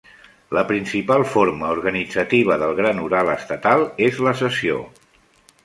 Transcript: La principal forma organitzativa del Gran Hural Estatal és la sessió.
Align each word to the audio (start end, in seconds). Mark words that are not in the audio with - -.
La 0.57 0.61
principal 0.69 1.25
forma 1.33 1.69
organitzativa 1.75 2.57
del 2.63 2.75
Gran 2.81 3.03
Hural 3.05 3.31
Estatal 3.35 3.85
és 4.09 4.19
la 4.29 4.35
sessió. 4.43 4.83